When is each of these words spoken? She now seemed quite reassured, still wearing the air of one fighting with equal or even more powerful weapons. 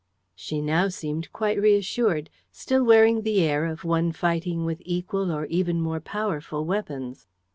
She 0.33 0.63
now 0.63 0.87
seemed 0.87 1.31
quite 1.31 1.61
reassured, 1.61 2.31
still 2.51 2.83
wearing 2.83 3.21
the 3.21 3.41
air 3.43 3.65
of 3.67 3.83
one 3.83 4.11
fighting 4.13 4.65
with 4.65 4.81
equal 4.83 5.31
or 5.31 5.45
even 5.45 5.79
more 5.79 5.99
powerful 5.99 6.65
weapons. 6.65 7.27